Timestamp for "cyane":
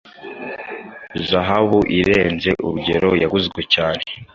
3.73-4.03